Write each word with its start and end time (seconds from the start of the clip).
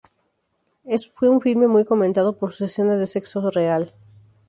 Fue 1.13 1.29
un 1.29 1.41
filme 1.41 1.67
muy 1.67 1.85
comentado 1.85 2.35
por 2.35 2.53
sus 2.53 2.71
escenas 2.71 2.99
de 2.99 3.05
sexo 3.05 3.51
real. 3.51 3.93